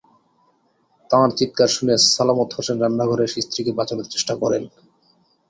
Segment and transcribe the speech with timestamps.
[1.11, 4.63] তাঁর চিৎকার শুনে সালামত হোসেন রান্নাঘরে এসে স্ত্রীকে বাঁচানোর চেষ্টা করেন।